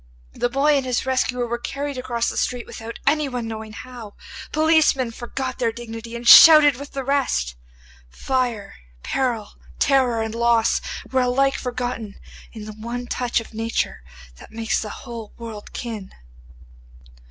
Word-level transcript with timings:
The 0.33 0.49
boy 0.49 0.75
and 0.77 0.83
his 0.83 1.05
rescuer 1.05 1.45
were 1.45 1.59
carried 1.59 1.95
across 1.95 2.27
the 2.27 2.35
street 2.35 2.65
without 2.65 2.97
anyone 3.05 3.47
knowing 3.47 3.73
how. 3.73 4.15
Policemen 4.51 5.11
forgot 5.11 5.59
their 5.59 5.71
dignity 5.71 6.15
and 6.15 6.27
shouted 6.27 6.75
with 6.77 6.93
the 6.93 7.03
rest. 7.03 7.55
Fire, 8.09 8.77
peril, 9.03 9.51
terror, 9.77 10.23
and 10.23 10.33
loss 10.33 10.81
were 11.11 11.21
alike 11.21 11.53
forgotten 11.53 12.15
in 12.51 12.65
the 12.65 12.73
one 12.73 13.05
touch 13.05 13.39
of 13.39 13.53
nature 13.53 14.01
that 14.37 14.49
makes 14.51 14.81
the 14.81 14.89
whole 15.05 15.33
world 15.37 15.71
kin. 15.71 16.11